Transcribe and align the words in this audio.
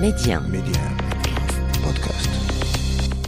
Medi1 0.00 0.42
Medi1 0.42 0.96
Podcast. 1.84 2.30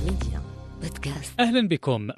Medi1 0.05 0.43
Podcast. 0.83 1.41
أهلا 1.41 1.69
بكم. 1.69 2.09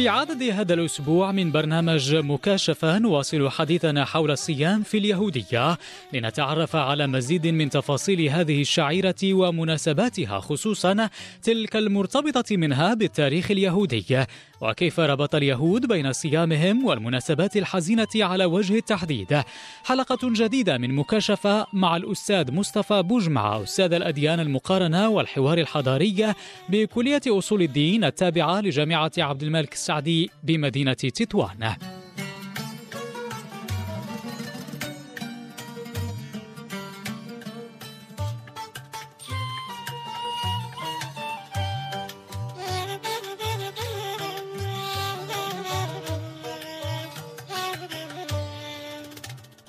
في 0.00 0.08
عدد 0.08 0.42
هذا 0.42 0.74
الأسبوع 0.74 1.32
من 1.32 1.52
برنامج 1.52 2.14
مكاشفة 2.14 2.98
نواصل 2.98 3.48
حديثنا 3.48 4.04
حول 4.04 4.30
الصيام 4.30 4.82
في 4.82 4.98
اليهودية. 4.98 5.78
لنتعرف 6.12 6.76
على 6.76 7.06
مزيد 7.06 7.46
من 7.46 7.70
تفاصيل 7.70 8.28
هذه 8.28 8.60
الشعيرة 8.60 9.14
ومناسباتها 9.24 10.40
خصوصا 10.40 11.08
تلك 11.42 11.76
المرتبطة 11.76 12.56
منها 12.56 12.94
بالتاريخ 12.94 13.50
اليهودي. 13.50 14.24
وكيف 14.60 15.00
ربط 15.00 15.34
اليهود 15.34 15.86
بين 15.86 16.12
صيامهم 16.12 16.84
والمناسبات 16.84 17.56
الحزينة 17.56 18.08
على 18.16 18.44
وجه 18.44 18.78
التحديد؟ 18.78 19.42
حلقة 19.84 20.18
جديدة 20.22 20.78
من 20.78 20.94
مكاشفة 20.94 21.66
مع 21.72 21.96
الأستاذ 21.96 22.52
مصطفى 22.52 23.02
بوجمع 23.02 23.62
أستاذ 23.62 23.92
الأديان 23.92 24.40
المقارنة 24.40 25.08
والحوار 25.08 25.58
الحضاري 25.58 26.34
بكلية 26.68 27.22
أصول 27.26 27.62
الدين 27.62 28.04
التابعة 28.04 28.60
لجامعة 28.60 29.12
عبد 29.18 29.42
الملك 29.42 29.72
السعدي 29.72 30.30
بمدينة 30.42 30.92
تطوان. 30.92 31.74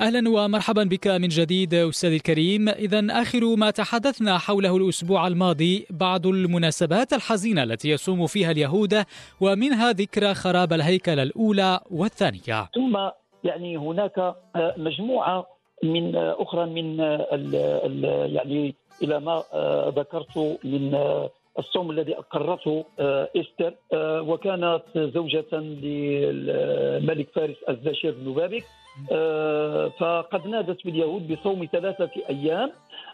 أهلا 0.01 0.29
ومرحبا 0.29 0.83
بك 0.83 1.07
من 1.07 1.27
جديد 1.27 1.73
أستاذي 1.73 2.15
الكريم. 2.15 2.69
اذا 2.69 3.07
آخر 3.11 3.55
ما 3.55 3.71
تحدثنا 3.71 4.37
حوله 4.37 4.77
الأسبوع 4.77 5.27
الماضي 5.27 5.85
بعض 5.89 6.27
المناسبات 6.27 7.13
الحزينة 7.13 7.63
التي 7.63 7.89
يصوم 7.89 8.27
فيها 8.27 8.51
اليهود 8.51 9.03
ومنها 9.41 9.91
ذكرى 9.91 10.33
خراب 10.33 10.73
الهيكل 10.73 11.19
الأولى 11.19 11.79
والثانية. 11.91 12.69
ثم 12.75 12.97
يعني 13.43 13.77
هناك 13.77 14.17
آه، 14.19 14.73
مجموعة 14.77 15.47
من 15.83 16.15
آه، 16.15 16.35
أخرى 16.39 16.65
من 16.65 16.99
آه، 17.01 17.27
ال 17.33 17.55
ال 17.55 18.35
يعني 18.35 18.75
إلى 19.03 19.19
ما 19.19 19.43
آه، 19.53 19.93
ذكرت 19.97 20.37
من 20.63 20.95
آه، 20.95 21.29
الصوم 21.59 21.91
الذي 21.91 22.17
اقرته 22.17 22.85
آه، 22.99 23.29
إستر 23.37 23.73
آه، 23.93 24.21
وكانت 24.21 24.81
زوجة 24.95 25.45
للملك 25.53 27.27
فارس 27.35 27.55
الزاشير 27.69 28.11
بن 28.19 28.33
بابك 28.33 28.63
آه، 28.63 28.80
فقد 29.99 30.47
نادت 30.47 30.85
باليهود 30.85 31.31
بصوم 31.31 31.67
ثلاثة 31.71 32.09
أيام 32.29 32.71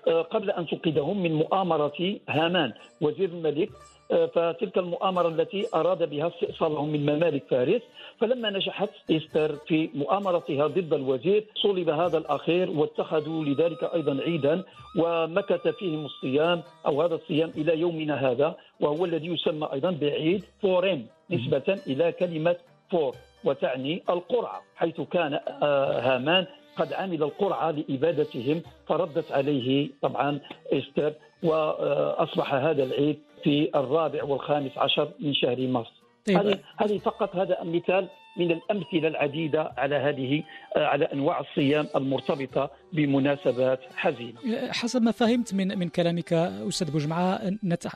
آه، 0.07 0.21
قبل 0.21 0.51
أن 0.51 0.67
تنقذهم 0.67 1.23
من 1.23 1.33
مؤامرة 1.33 2.15
هامان 2.29 2.73
وزير 3.01 3.29
الملك. 3.29 3.69
آه، 4.11 4.25
فتلك 4.25 4.77
المؤامرة 4.77 5.27
التي 5.27 5.67
أراد 5.75 6.09
بها 6.09 6.27
استئصالهم 6.27 6.89
من 6.89 7.01
ممالك 7.01 7.43
فارس. 7.49 7.81
فلما 8.19 8.49
نجحت 8.49 8.89
إستر 9.11 9.55
في 9.55 9.89
مؤامرتها 9.93 10.67
ضد 10.67 10.93
الوزير 10.93 11.45
صلب 11.55 11.89
هذا 11.89 12.17
الأخير 12.17 12.69
واتخذوا 12.71 13.45
لذلك 13.45 13.83
أيضا 13.83 14.21
عيدا 14.21 14.63
ومكث 14.99 15.67
فيهم 15.67 16.05
الصيام 16.05 16.61
أو 16.85 17.01
هذا 17.01 17.15
الصيام 17.15 17.51
إلى 17.57 17.79
يومنا 17.79 18.31
هذا 18.31 18.55
وهو 18.79 19.05
الذي 19.05 19.27
يسمى 19.27 19.69
أيضا 19.73 19.91
بعيد 19.91 20.43
فوريم 20.61 21.07
نسبة 21.31 21.79
إلى 21.87 22.11
كلمة 22.11 22.55
فور. 22.91 23.15
وتعني 23.47 24.03
القرعة 24.09 24.61
حيث 24.75 25.01
كان 25.01 25.39
آه، 25.63 25.99
هامان 25.99 26.45
قد 26.77 26.93
عمل 26.93 27.23
القرعة 27.23 27.71
لإبادتهم 27.71 28.61
فردت 28.87 29.31
عليه 29.31 29.89
طبعا 30.01 30.39
إستر 30.73 31.13
وأصبح 31.43 32.53
هذا 32.53 32.83
العيد 32.83 33.19
في 33.43 33.69
الرابع 33.75 34.23
والخامس 34.23 34.77
عشر 34.77 35.09
من 35.19 35.33
شهر 35.33 35.67
مارس 35.67 35.91
طيب. 36.27 36.37
هذه 36.37 36.59
هذه 36.77 36.97
فقط 36.97 37.35
هذا 37.35 37.63
مثال 37.63 38.07
من 38.37 38.51
الأمثلة 38.51 39.07
العديدة 39.07 39.73
على 39.77 39.95
هذه 39.95 40.43
آه، 40.75 40.85
على 40.85 41.05
أنواع 41.05 41.39
الصيام 41.39 41.87
المرتبطة 41.95 42.71
بمناسبات 42.93 43.79
حزينة. 43.95 44.39
حسب 44.71 45.01
ما 45.01 45.11
فهمت 45.11 45.53
من 45.53 45.79
من 45.79 45.89
كلامك 45.89 46.33
أستاذ 46.33 46.91
بوجمعة 46.91 47.41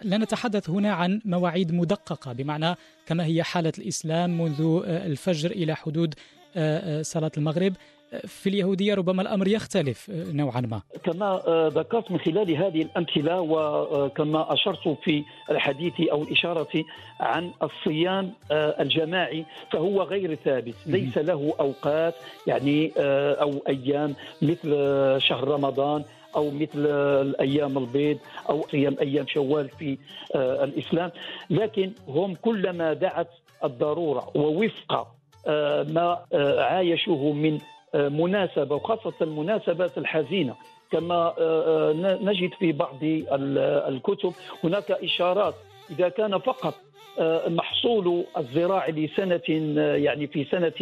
لا 0.04 0.18
نتحدث 0.18 0.70
هنا 0.70 0.94
عن 0.94 1.22
مواعيد 1.26 1.74
مدققة 1.74 2.34
بمعنى 2.34 2.76
كما 3.06 3.26
هي 3.26 3.44
حالة 3.44 3.74
الإسلام 3.78 4.42
منذ 4.42 4.82
آه، 4.86 5.06
الفجر 5.06 5.52
إلى 5.52 5.76
حدود 5.76 6.14
صلاة 7.02 7.32
المغرب 7.38 7.74
في 8.28 8.50
اليهودية 8.50 8.94
ربما 8.94 9.22
الأمر 9.22 9.48
يختلف 9.48 10.10
آه، 10.10 10.32
نوعا 10.32 10.62
ما. 10.62 10.82
كما 11.04 11.42
آه، 11.48 11.68
ذكرت 11.68 12.12
من 12.12 12.20
خلال 12.20 12.56
هذه 12.56 12.82
الأمثلة 12.82 13.42
وكما 13.42 14.54
أشرت 14.54 14.88
في 15.04 15.24
الحديث 15.52 15.94
أو 16.12 16.24
الإشارة 16.24 16.68
عن 17.20 17.52
الصيام 17.64 18.34
آه، 18.52 18.82
الجماعي 18.82 19.46
فهو 19.72 20.02
غير 20.02 20.36
ثابت، 20.36 20.76
ليس 20.86 21.18
له 21.18 21.54
أوقات 21.60 22.16
يعني 22.48 22.92
آه، 22.98 23.34
أو 23.34 23.64
أيام 23.68 24.16
مثل 24.42 24.74
آه، 24.78 25.18
شهر 25.18 25.48
رمضان 25.48 26.04
أو 26.36 26.52
مثل 26.52 26.86
آه، 26.90 27.22
الأيام 27.22 27.78
البيض 27.78 28.18
أو 28.50 28.66
صيام 28.72 28.96
أيام 29.02 29.28
شوال 29.28 29.70
في 29.70 29.98
آه، 30.36 30.64
الإسلام، 30.64 31.12
لكن 31.50 31.92
هم 32.08 32.36
كلما 32.36 32.94
دعت 32.94 33.28
الضرورة 33.64 34.32
ووفق 34.36 35.08
آه، 35.48 35.84
ما 35.84 36.20
آه، 36.34 36.62
عايشوه 36.64 37.34
من 37.34 37.54
آه، 37.56 37.62
مناسبة 37.96 38.76
وخاصة 38.76 39.14
المناسبات 39.22 39.98
الحزينة. 39.98 40.56
كما 40.92 41.16
آه، 41.16 41.34
آه، 41.40 41.94
نجد 42.22 42.54
في 42.54 42.72
بعض 42.72 43.04
ال- 43.04 43.58
الكتب 43.94 44.34
هناك 44.64 44.92
إشارات. 44.92 45.56
إذا 45.90 46.10
كان 46.10 46.38
فقط 46.40 46.76
آه، 47.20 47.50
محصول 47.50 48.26
الزراع 48.38 48.90
لسنة 48.90 49.42
يعني 49.96 50.28
في 50.28 50.44
سنة 50.46 50.74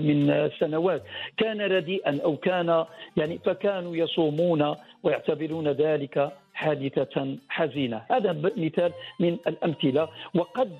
من 0.00 0.30
السنوات 0.30 1.02
كان 1.36 1.60
رديئا 1.60 2.20
أو 2.24 2.36
كان 2.36 2.84
يعني 3.16 3.38
فكانوا 3.44 3.96
يصومون 3.96 4.74
ويعتبرون 5.02 5.68
ذلك 5.68 6.32
حادثة 6.54 7.36
حزينة. 7.48 8.02
هذا 8.10 8.32
مثال 8.56 8.92
من 9.20 9.38
الأمثلة. 9.46 10.08
وقد 10.34 10.72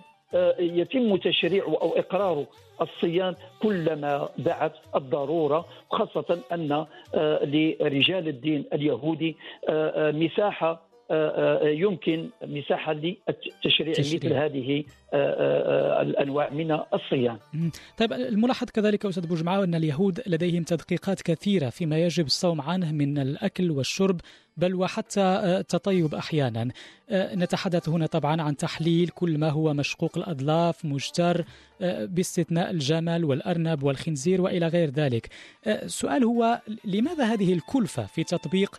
يتم 0.59 1.17
تشريع 1.17 1.65
أو 1.65 1.99
إقرار 1.99 2.45
الصيام 2.81 3.35
كلما 3.63 4.29
دعت 4.39 4.73
الضرورة 4.97 5.65
خاصة 5.91 6.41
أن 6.53 6.73
آه، 7.15 7.45
لرجال 7.45 8.29
الدين 8.29 8.65
اليهودي 8.73 9.37
آه، 9.69 10.11
آه، 11.11 11.65
آه، 11.65 11.69
يمكن 11.69 12.31
مساحة 12.43 12.93
للتشريع 12.93 13.95
تشريع. 13.95 14.21
مثل 14.25 14.33
هذه 14.33 14.85
آه، 15.13 16.03
الأنواع 16.03 16.51
من 16.51 16.79
الصيام. 16.95 17.39
طيب 17.99 18.13
الملاحظ 18.13 18.71
كذلك 18.71 19.07
أستاذ 19.07 19.27
بوجمعة 19.27 19.65
أن 19.65 19.75
اليهود 19.75 20.21
لديهم 20.27 20.63
تدقيقات 20.63 21.23
كثيرة 21.23 21.69
فيما 21.69 21.99
يجب 21.99 22.27
الصوم 22.27 22.61
عنه 22.61 22.93
من 22.93 23.19
الأكل 23.19 23.71
والشرب 23.71 24.21
بل 24.57 24.75
وحتى 24.75 25.21
التطيب 25.45 26.15
أحيانا 26.15 26.69
نتحدث 27.13 27.89
هنا 27.89 28.07
طبعا 28.07 28.43
عن 28.43 28.57
تحليل 28.57 29.09
كل 29.09 29.39
ما 29.39 29.51
هو 29.51 29.75
مشقوق 29.75 30.19
الاظلاف 30.19 30.85
مجتر 30.85 31.45
باستثناء 31.81 32.71
الجمل 32.71 33.25
والأرنب 33.25 33.83
والخنزير 33.83 34.41
وإلى 34.41 34.67
غير 34.67 34.91
ذلك 34.91 35.29
السؤال 35.67 36.25
هو 36.25 36.61
لماذا 36.85 37.25
هذه 37.25 37.53
الكلفة 37.53 38.07
في 38.07 38.25
تطبيق 38.25 38.79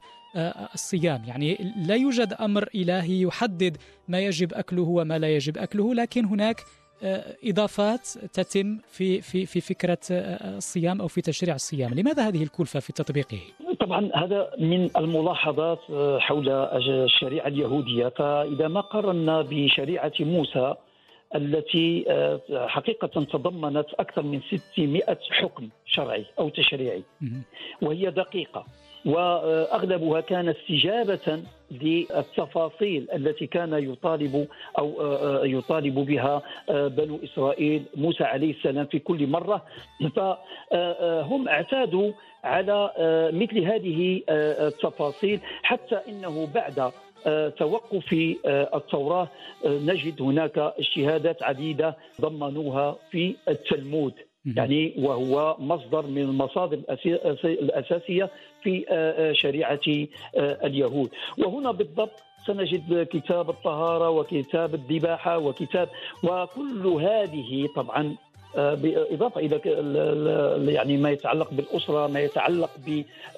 الصيام 0.73 1.23
يعني 1.27 1.73
لا 1.87 1.95
يوجد 1.95 2.33
أمر 2.33 2.69
إلهي 2.75 3.21
يحدد 3.21 3.77
ما 4.07 4.19
يجب 4.19 4.53
أكله 4.53 4.83
وما 4.83 5.19
لا 5.19 5.35
يجب 5.35 5.57
أكله 5.57 5.93
لكن 5.93 6.25
هناك 6.25 6.55
آه، 7.03 7.35
إضافات 7.45 8.07
تتم 8.07 8.77
في 8.87 9.21
في 9.21 9.45
في 9.45 9.61
فكرة 9.61 9.97
آه، 10.11 10.57
الصيام 10.57 11.01
أو 11.01 11.07
في 11.07 11.21
تشريع 11.21 11.55
الصيام، 11.55 11.93
لماذا 11.93 12.27
هذه 12.27 12.43
الكلفة 12.43 12.79
في 12.79 12.93
تطبيقه؟ 12.93 13.39
طبعا 13.79 14.09
هذا 14.15 14.51
من 14.59 14.89
الملاحظات 14.97 15.79
آه، 15.89 16.19
حول 16.19 16.49
الشريعة 16.49 17.47
اليهودية 17.47 18.07
فإذا 18.07 18.67
ما 18.67 18.81
قارنا 18.81 19.41
بشريعة 19.41 20.11
موسى 20.19 20.75
التي 21.35 22.05
آه، 22.09 22.67
حقيقة 22.67 23.07
تضمنت 23.07 23.87
أكثر 23.99 24.21
من 24.21 24.41
600 24.73 25.03
حكم 25.31 25.69
شرعي 25.85 26.25
أو 26.39 26.49
تشريعي. 26.49 27.03
وهي 27.81 28.11
دقيقة 28.11 28.65
وأغلبها 29.05 30.21
كان 30.21 30.49
استجابة 30.49 31.41
للتفاصيل 31.71 33.07
التي 33.13 33.47
كان 33.47 33.73
يطالب 33.73 34.47
أو 34.79 35.01
آه، 35.01 35.41
آه، 35.41 35.45
يطالب 35.45 35.95
بها 35.95 36.41
آه، 36.69 36.87
بنو 36.87 37.19
إسرائيل 37.23 37.83
موسى 37.95 38.23
عليه 38.23 38.53
السلام 38.53 38.85
في 38.85 38.99
كل 38.99 39.27
مرة. 39.27 39.65
فهم 40.15 41.47
اعتادوا 41.47 42.11
على 42.43 42.91
مثل 43.33 43.59
هذه 43.59 44.21
التفاصيل 44.29 45.39
حتى 45.63 45.99
إنه 46.09 46.47
بعد 46.55 46.91
توقف 47.57 48.35
التوراة 48.45 49.27
نجد 49.65 50.21
هناك 50.21 50.57
اجتهادات 50.57 51.43
عديدة 51.43 51.97
ضمنوها 52.21 52.95
في 53.11 53.35
التلمود. 53.47 54.13
يعني 54.45 54.93
وهو 54.97 55.55
مصدر 55.59 56.07
من 56.07 56.21
المصادر 56.21 56.79
الأساسية 57.45 58.29
في 58.63 58.85
شريعة 59.35 59.79
اليهود. 60.35 61.09
وهنا 61.37 61.71
بالضبط 61.71 62.23
سنجد 62.47 63.07
كتاب 63.11 63.49
الطهارة 63.49 64.09
وكتاب 64.09 64.73
الذباحة 64.75 65.37
وكتاب 65.37 65.89
وكل 66.23 66.87
هذه 66.87 67.69
طبعا 67.75 68.15
آه، 68.57 68.73
بالاضافه 68.73 69.41
إلى 69.41 70.71
يعني 70.73 70.97
ما 70.97 71.09
يتعلق 71.09 71.53
بالأسرة 71.53 72.07
ما 72.07 72.19
يتعلق 72.19 72.69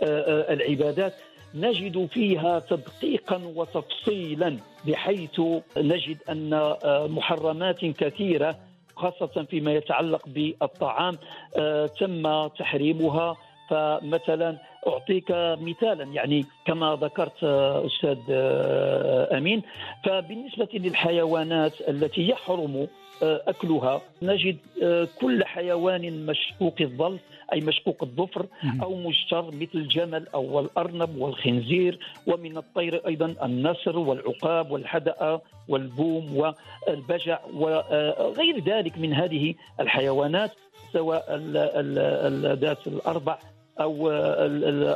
بالعبادات 0.02 1.14
نجد 1.56 2.06
فيها 2.06 2.60
تدقيقا 2.60 3.42
وتفصيلا 3.56 4.58
بحيث 4.88 5.42
نجد 5.78 6.18
أن 6.30 6.54
آه، 6.54 7.08
محرمات 7.08 7.86
كثيرة 7.86 8.56
خاصة 8.96 9.46
فيما 9.50 9.74
يتعلق 9.74 10.22
بالطعام 10.28 11.18
آه، 11.58 11.86
تم 11.86 12.48
تحريمها. 12.48 13.38
فمثلا 13.72 14.58
أعطيك 14.88 15.32
مثالا 15.62 16.04
يعني 16.04 16.46
كما 16.66 16.98
ذكرت 17.02 17.44
أستاذ 17.44 18.18
أمين 19.38 19.62
فبالنسبة 20.04 20.68
للحيوانات 20.74 21.74
التي 21.90 22.30
يحرم 22.30 22.88
أكلها 23.24 24.02
نجد 24.22 24.58
كل 25.22 25.46
حيوان 25.46 26.26
مشقوق 26.26 26.76
الظلف 26.82 27.22
أي 27.54 27.60
مشقوق 27.62 27.98
الظفر 28.04 28.46
أو 28.84 28.96
مجتر 28.96 29.46
مثل 29.52 29.70
الجمل 29.76 30.28
أو 30.34 30.60
الأرنب 30.60 31.18
والخنزير 31.18 32.00
ومن 32.28 32.58
الطير 32.58 33.08
أيضا 33.08 33.36
النسر 33.44 33.98
والعقاب 34.00 34.72
والحدأ 34.72 35.40
والبوم 35.68 36.38
والبجع 36.88 37.40
وغير 37.54 38.64
ذلك 38.66 38.98
من 38.98 39.14
هذه 39.14 39.56
الحيوانات 39.80 40.52
سواء 40.94 41.38
ذات 42.56 42.88
الأربع 42.88 43.38
أو 43.82 44.10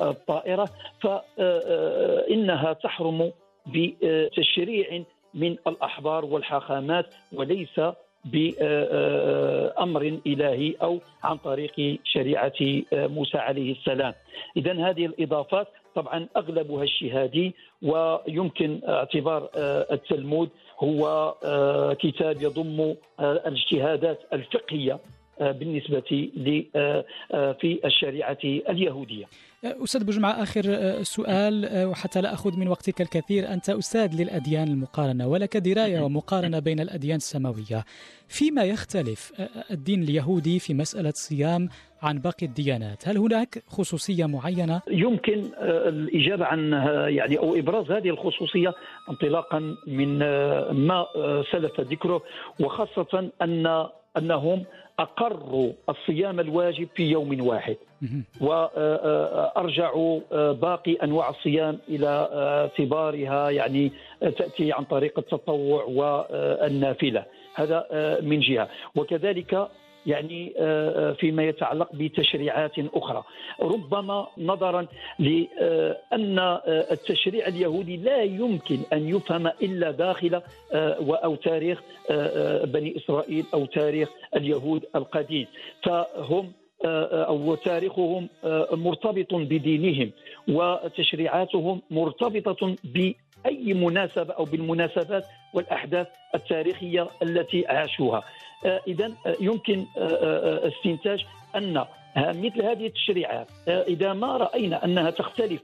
الطائرة 0.10 0.70
فانها 1.02 2.74
تحرم 2.74 3.32
بتشريع 3.68 5.04
من 5.34 5.52
الأحبار 5.68 6.26
والحاخامات 6.26 7.06
وليس 7.34 7.80
بأمر 8.26 10.20
إلهي 10.28 10.74
أو 10.82 11.00
عن 11.24 11.38
طريق 11.38 12.00
شريعة 12.04 12.54
موسى 12.94 13.38
عليه 13.38 13.72
السلام. 13.72 14.14
اذا 14.58 14.74
هذه 14.90 15.06
الإضافات 15.06 15.68
طبعا 15.96 16.28
أغلبها 16.38 16.84
اجتهادي 16.84 17.56
ويمكن 17.82 18.80
اعتبار 18.88 19.50
التلمود 19.92 20.50
هو 20.80 21.34
كتاب 22.00 22.42
يضم 22.42 22.96
الاجتهادات 23.20 24.20
الفقهية 24.34 25.00
بالنسبة 25.40 26.04
في 27.60 27.80
الشريعة 27.86 28.38
اليهودية. 28.44 29.26
أستاذ 29.66 30.04
بوجمعة 30.04 30.32
آخر 30.32 30.62
آه، 30.68 31.02
سؤال 31.04 31.66
آه، 31.66 31.88
وحتى 31.88 32.22
لا 32.22 32.34
أخذ 32.34 32.60
من 32.60 32.68
وقتك 32.68 33.02
الكثير 33.02 33.54
أنت 33.54 33.70
أستاذ 33.70 34.22
للأديان 34.22 34.68
المقارنة 34.68 35.28
ولك 35.28 35.58
دراية 35.58 36.02
ومقارنة 36.02 36.60
بين 36.60 36.80
الأديان 36.80 37.16
السماوية 37.16 37.86
فيما 38.28 38.64
يختلف 38.64 39.32
آه، 39.40 39.74
الدين 39.74 40.04
اليهودي 40.04 40.60
في 40.60 40.74
مسألة 40.74 41.10
الصيام 41.10 41.70
عن 42.02 42.20
باقي 42.20 42.46
الديانات 42.46 43.08
هل 43.08 43.18
هناك 43.18 43.64
خصوصية 43.68 44.26
معينة؟ 44.26 44.82
يمكن 44.88 45.44
الإجابة 45.62 46.46
عن 46.46 46.72
يعني 47.08 47.38
أو 47.38 47.56
إبراز 47.56 47.92
هذه 47.92 48.10
الخصوصية 48.10 48.74
انطلاقا 49.10 49.76
من 49.88 50.20
ما 50.72 51.06
سلف 51.52 51.82
ذكره 51.82 52.22
وخاصة 52.60 53.32
أن 53.42 53.88
أنهم 54.18 54.64
أقروا 55.00 55.72
الصيام 55.90 56.40
الواجب 56.40 56.88
في 56.96 57.12
يوم 57.12 57.48
واحد. 57.48 57.76
وأرجعوا 58.42 60.20
باقي 60.52 60.94
أنواع 60.94 61.30
الصيام 61.30 61.80
إلى 61.90 62.30
اعتبارها 62.34 63.50
يعني 63.50 63.92
تأتي 64.22 64.74
عن 64.74 64.84
طريق 64.84 65.20
التطوع 65.20 65.84
والنافلة. 65.84 67.26
هذا 67.56 67.88
من 68.22 68.40
جهة. 68.40 68.70
وكذلك 68.96 69.68
يعني 70.06 70.54
آه، 70.58 71.10
آه، 71.10 71.14
فيما 71.14 71.44
يتعلق 71.44 71.90
بتشريعات 71.94 72.72
أخرى. 72.94 73.24
ربما 73.62 74.28
نظرا 74.38 74.88
لأن 75.20 76.40
آه، 76.40 76.62
التشريع 76.92 77.48
اليهودي 77.48 77.98
لا 77.98 78.24
يمكن 78.24 78.80
أن 78.94 79.10
يفهم 79.10 79.48
إلا 79.48 79.92
داخل 79.92 80.42
أو 80.74 81.36
تاريخ 81.36 81.82
بني 82.64 82.98
إسرائيل 82.98 83.46
أو 83.54 83.66
تاريخ 83.66 84.10
اليهود 84.36 84.86
القديم. 84.96 85.48
فهم 85.84 86.52
أو 86.86 87.56
تاريخهم 87.56 88.30
مرتبط 88.72 89.34
بدينهم 89.34 90.12
وتشريعاتهم 90.48 91.82
مرتبطة 91.92 92.76
بأي 92.84 93.74
مناسبة 93.74 94.34
أو 94.34 94.44
بالمناسبات 94.46 95.26
والأحداث 95.54 96.08
التاريخية 96.36 97.08
التي 97.24 97.68
عاشوها. 97.68 98.24
آه، 98.66 98.82
اذا 98.88 99.06
آه، 99.26 99.36
يمكن 99.40 99.86
آه، 99.98 100.68
استنتاج 100.68 101.26
أن 101.56 101.86
مثل 102.18 102.62
هذه 102.62 102.88
التشريعات 102.88 103.48
إذا 103.68 104.14
ما 104.14 104.38
رأينا 104.38 104.86
أنها 104.86 105.10
تختلف 105.10 105.62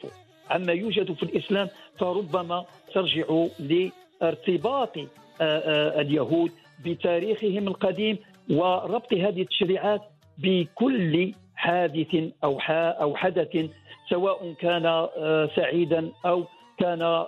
عما 0.50 0.73
يوجد 0.73 1.13
في 1.13 1.23
الإسلام 1.23 1.69
فربما 2.00 2.65
ترجع 2.94 3.45
لارتباط 3.59 4.97
اليهود 5.41 6.51
بتاريخهم 6.85 7.68
القديم 7.68 8.18
وربط 8.50 9.13
هذه 9.13 9.41
التشريعات 9.41 10.01
بكل 10.38 11.33
حادث 11.56 12.16
أو 12.44 12.60
أو 12.72 13.16
حدث 13.16 13.66
سواء 14.10 14.54
كان 14.54 15.07
سعيدا 15.56 16.10
أو 16.25 16.44
كان 16.80 17.25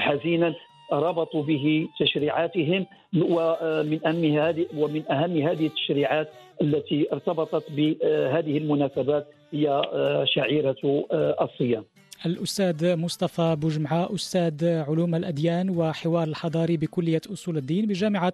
حزينا 0.00 0.54
ربطوا 0.92 1.42
به 1.42 1.88
تشريعاتهم 2.00 2.86
ومن 3.22 4.06
أهم 4.06 4.24
هذه 4.24 4.66
ومن 4.76 5.02
أهم 5.10 5.36
هذه 5.36 5.66
التشريعات 5.66 6.28
التي 6.62 7.12
ارتبطت 7.12 7.72
بهذه 7.72 8.58
المناسبات 8.58 9.26
هي 9.52 9.82
شعيرة 10.24 11.04
الصيام. 11.40 11.84
الأستاذ 12.26 12.96
مصطفى 12.96 13.56
بوجمعة 13.56 14.14
أستاذ 14.14 14.64
علوم 14.64 15.14
الأديان 15.14 15.70
وحوار 15.70 16.28
الحضاري 16.28 16.76
بكلية 16.76 17.20
أصول 17.32 17.56
الدين 17.56 17.86
بجامعة 17.86 18.32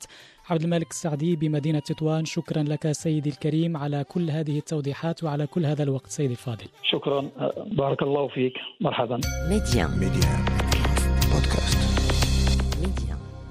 عبد 0.50 0.62
الملك 0.62 0.90
السعدي 0.90 1.36
بمدينة 1.36 1.78
تطوان. 1.78 2.25
شكرا 2.25 2.62
لك 2.62 2.93
سيدي 2.93 3.31
الكريم 3.31 3.76
على 3.76 4.05
كل 4.05 4.31
هذه 4.31 4.58
التوضيحات 4.58 5.24
وعلى 5.24 5.46
كل 5.46 5.67
هذا 5.67 5.82
الوقت 5.82 6.10
سيدي 6.10 6.32
الفاضل. 6.32 6.67
شكرا. 6.82 7.31
بارك 7.67 8.03
الله 8.03 8.29
فيك. 8.29 8.55
مرحبا. 8.81 9.20
ميديا. 9.48 9.86
ميديا. 9.86 10.44
بودكاست. 11.32 11.79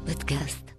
بودكاست. 0.07 0.72